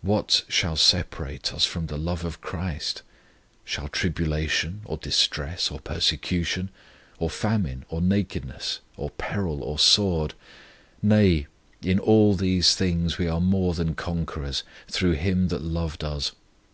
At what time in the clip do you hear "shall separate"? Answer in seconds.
0.48-1.52